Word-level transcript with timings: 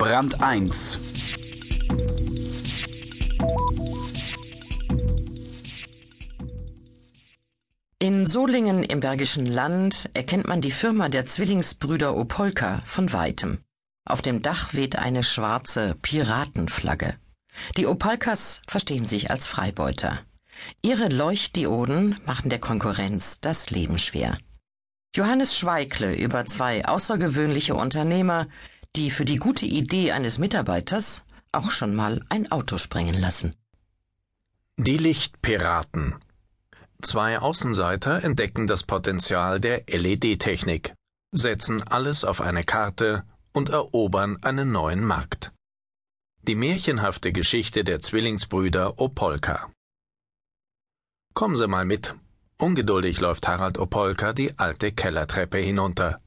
Brand 0.00 0.42
1 0.42 0.98
In 7.98 8.24
Solingen 8.24 8.82
im 8.82 9.00
Bergischen 9.00 9.44
Land 9.44 10.08
erkennt 10.14 10.48
man 10.48 10.62
die 10.62 10.70
Firma 10.70 11.10
der 11.10 11.26
Zwillingsbrüder 11.26 12.16
Opolka 12.16 12.80
von 12.86 13.12
weitem. 13.12 13.58
Auf 14.06 14.22
dem 14.22 14.40
Dach 14.40 14.72
weht 14.72 14.96
eine 14.96 15.22
schwarze 15.22 15.94
Piratenflagge. 16.00 17.16
Die 17.76 17.86
Opalkas 17.86 18.62
verstehen 18.66 19.04
sich 19.04 19.30
als 19.30 19.46
Freibeuter. 19.46 20.18
Ihre 20.80 21.08
Leuchtdioden 21.08 22.18
machen 22.24 22.48
der 22.48 22.58
Konkurrenz 22.58 23.42
das 23.42 23.68
Leben 23.68 23.98
schwer. 23.98 24.38
Johannes 25.14 25.58
Schweikle 25.58 26.14
über 26.14 26.46
zwei 26.46 26.86
außergewöhnliche 26.86 27.74
Unternehmer, 27.74 28.46
die 28.96 29.10
für 29.10 29.24
die 29.24 29.36
gute 29.36 29.66
Idee 29.66 30.12
eines 30.12 30.38
Mitarbeiters 30.38 31.24
auch 31.52 31.70
schon 31.70 31.94
mal 31.94 32.24
ein 32.28 32.50
Auto 32.50 32.78
sprengen 32.78 33.20
lassen. 33.20 33.54
Die 34.76 34.96
Lichtpiraten. 34.96 36.16
Zwei 37.02 37.38
Außenseiter 37.38 38.22
entdecken 38.22 38.66
das 38.66 38.82
Potenzial 38.82 39.60
der 39.60 39.84
LED-Technik, 39.86 40.94
setzen 41.32 41.82
alles 41.82 42.24
auf 42.24 42.40
eine 42.40 42.64
Karte 42.64 43.24
und 43.52 43.68
erobern 43.68 44.38
einen 44.42 44.72
neuen 44.72 45.04
Markt. 45.04 45.52
Die 46.42 46.54
märchenhafte 46.54 47.32
Geschichte 47.32 47.84
der 47.84 48.00
Zwillingsbrüder 48.00 48.98
Opolka. 48.98 49.70
Kommen 51.34 51.56
Sie 51.56 51.68
mal 51.68 51.84
mit. 51.84 52.14
Ungeduldig 52.58 53.20
läuft 53.20 53.46
Harald 53.48 53.78
Opolka 53.78 54.32
die 54.32 54.58
alte 54.58 54.92
Kellertreppe 54.92 55.58
hinunter, 55.58 56.20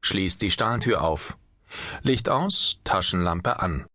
schließt 0.00 0.42
die 0.42 0.50
Stahltür 0.50 1.02
auf. 1.02 1.36
Licht 2.02 2.28
aus, 2.28 2.78
Taschenlampe 2.84 3.60
an. 3.60 3.86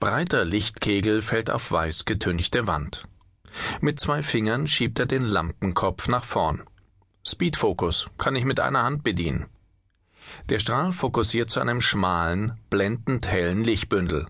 Breiter 0.00 0.44
Lichtkegel 0.44 1.22
fällt 1.22 1.50
auf 1.50 1.70
weiß 1.70 2.04
getünchte 2.04 2.66
Wand. 2.66 3.04
Mit 3.80 4.00
zwei 4.00 4.22
Fingern 4.22 4.66
schiebt 4.66 4.98
er 4.98 5.06
den 5.06 5.22
Lampenkopf 5.22 6.08
nach 6.08 6.24
vorn. 6.24 6.62
Speedfokus 7.26 8.08
kann 8.18 8.36
ich 8.36 8.44
mit 8.44 8.60
einer 8.60 8.82
Hand 8.82 9.02
bedienen. 9.02 9.46
Der 10.48 10.58
Strahl 10.58 10.92
fokussiert 10.92 11.50
zu 11.50 11.60
einem 11.60 11.80
schmalen, 11.80 12.58
blendend 12.70 13.26
hellen 13.26 13.64
Lichtbündel. 13.64 14.26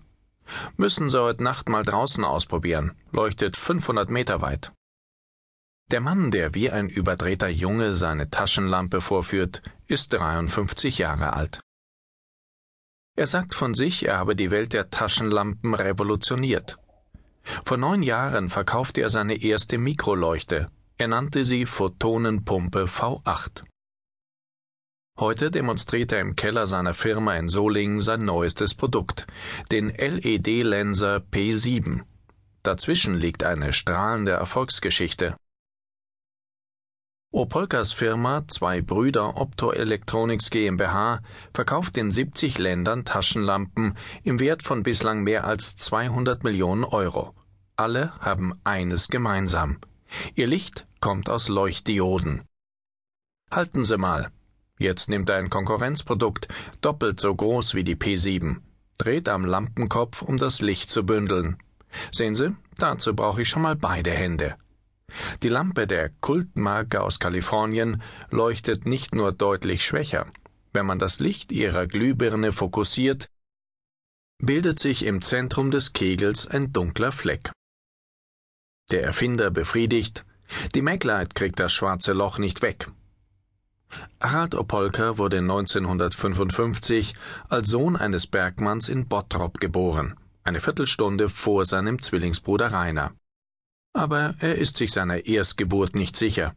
Müssen 0.77 1.09
Sie 1.09 1.21
heute 1.21 1.43
Nacht 1.43 1.69
mal 1.69 1.83
draußen 1.83 2.23
ausprobieren. 2.23 2.93
Leuchtet 3.11 3.57
500 3.57 4.09
Meter 4.09 4.41
weit. 4.41 4.71
Der 5.91 6.01
Mann, 6.01 6.31
der 6.31 6.53
wie 6.53 6.71
ein 6.71 6.89
überdrehter 6.89 7.49
Junge 7.49 7.93
seine 7.93 8.29
Taschenlampe 8.29 9.01
vorführt, 9.01 9.61
ist 9.87 10.13
53 10.13 10.97
Jahre 10.97 11.33
alt. 11.33 11.61
Er 13.17 13.27
sagt 13.27 13.55
von 13.55 13.73
sich, 13.73 14.05
er 14.07 14.17
habe 14.17 14.35
die 14.35 14.51
Welt 14.51 14.73
der 14.73 14.89
Taschenlampen 14.89 15.73
revolutioniert. 15.73 16.77
Vor 17.63 17.77
neun 17.77 18.03
Jahren 18.03 18.49
verkaufte 18.49 19.01
er 19.01 19.09
seine 19.09 19.41
erste 19.41 19.77
Mikroleuchte. 19.77 20.69
Er 20.97 21.07
nannte 21.07 21.45
sie 21.45 21.65
Photonenpumpe 21.65 22.85
V8. 22.85 23.63
Heute 25.17 25.49
demonstriert 25.49 26.11
er 26.11 26.19
im 26.19 26.35
Keller 26.35 26.67
seiner 26.67 26.93
Firma 26.93 27.35
in 27.35 27.47
Solingen 27.47 28.01
sein 28.01 28.25
neuestes 28.25 28.73
Produkt, 28.73 29.27
den 29.71 29.89
LED-Lenser 29.89 31.23
P7. 31.31 32.01
Dazwischen 32.63 33.15
liegt 33.15 33.45
eine 33.45 33.71
strahlende 33.71 34.31
Erfolgsgeschichte. 34.31 35.37
Opolkas 37.35 37.91
Firma 37.91 38.47
Zwei 38.47 38.79
Brüder 38.79 39.35
Optoelectronics 39.35 40.49
GmbH 40.51 41.19
verkauft 41.53 41.97
in 41.97 42.09
70 42.09 42.57
Ländern 42.59 43.03
Taschenlampen 43.03 43.97
im 44.23 44.39
Wert 44.39 44.63
von 44.63 44.83
bislang 44.83 45.21
mehr 45.23 45.43
als 45.43 45.75
200 45.75 46.45
Millionen 46.45 46.85
Euro. 46.85 47.35
Alle 47.75 48.17
haben 48.21 48.53
eines 48.63 49.09
gemeinsam. 49.09 49.79
Ihr 50.35 50.47
Licht 50.47 50.85
kommt 51.01 51.29
aus 51.29 51.49
Leuchtdioden. 51.49 52.43
Halten 53.51 53.83
Sie 53.83 53.97
mal. 53.97 54.31
Jetzt 54.79 55.09
nimmt 55.09 55.29
ein 55.29 55.49
Konkurrenzprodukt, 55.49 56.47
doppelt 56.79 57.19
so 57.19 57.35
groß 57.35 57.75
wie 57.75 57.83
die 57.83 57.97
P7, 57.97 58.61
dreht 58.97 59.27
am 59.27 59.43
Lampenkopf, 59.43 60.21
um 60.21 60.37
das 60.37 60.61
Licht 60.61 60.89
zu 60.89 61.05
bündeln. 61.05 61.57
Sehen 62.13 62.35
Sie, 62.35 62.55
dazu 62.77 63.13
brauche 63.13 63.41
ich 63.41 63.49
schon 63.49 63.63
mal 63.63 63.75
beide 63.75 64.11
Hände. 64.11 64.55
Die 65.43 65.49
Lampe 65.49 65.87
der 65.87 66.09
Kultmarke 66.21 67.01
aus 67.01 67.19
Kalifornien 67.19 68.01
leuchtet 68.29 68.85
nicht 68.85 69.15
nur 69.15 69.31
deutlich 69.31 69.85
schwächer. 69.85 70.27
Wenn 70.73 70.85
man 70.85 70.99
das 70.99 71.19
Licht 71.19 71.51
ihrer 71.51 71.87
Glühbirne 71.87 72.51
fokussiert, 72.51 73.29
bildet 74.39 74.79
sich 74.79 75.05
im 75.05 75.21
Zentrum 75.21 75.71
des 75.71 75.93
Kegels 75.93 76.47
ein 76.47 76.73
dunkler 76.73 77.11
Fleck. 77.11 77.51
Der 78.91 79.03
Erfinder 79.03 79.51
befriedigt, 79.51 80.25
die 80.75 80.81
Maglite 80.81 81.33
kriegt 81.33 81.59
das 81.59 81.73
schwarze 81.73 82.13
Loch 82.13 82.37
nicht 82.37 82.61
weg. 82.61 82.91
Harald 84.19 84.55
Opolka 84.55 85.17
wurde 85.17 85.37
1955 85.37 87.13
als 87.47 87.69
Sohn 87.69 87.95
eines 87.95 88.27
Bergmanns 88.27 88.89
in 88.89 89.07
Bottrop 89.07 89.59
geboren, 89.59 90.15
eine 90.43 90.59
Viertelstunde 90.59 91.29
vor 91.29 91.65
seinem 91.65 92.01
Zwillingsbruder 92.01 92.73
Rainer 92.73 93.13
aber 93.95 94.35
er 94.39 94.55
ist 94.55 94.77
sich 94.77 94.91
seiner 94.91 95.25
Erstgeburt 95.25 95.95
nicht 95.95 96.17
sicher. 96.17 96.55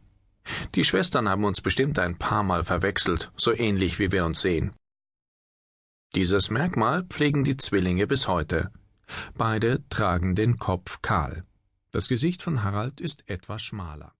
Die 0.75 0.83
Schwestern 0.83 1.29
haben 1.29 1.45
uns 1.45 1.61
bestimmt 1.61 1.97
ein 1.99 2.17
paar 2.17 2.43
Mal 2.43 2.63
verwechselt, 2.63 3.31
so 3.37 3.53
ähnlich 3.55 3.99
wie 3.99 4.11
wir 4.11 4.25
uns 4.25 4.41
sehen. 4.41 4.75
Dieses 6.15 6.49
Merkmal 6.49 7.03
pflegen 7.03 7.43
die 7.43 7.57
Zwillinge 7.57 8.07
bis 8.07 8.27
heute. 8.27 8.71
Beide 9.35 9.87
tragen 9.89 10.35
den 10.35 10.57
Kopf 10.57 11.01
kahl. 11.01 11.45
Das 11.91 12.07
Gesicht 12.07 12.41
von 12.43 12.63
Harald 12.63 12.99
ist 12.99 13.29
etwas 13.29 13.61
schmaler. 13.61 14.13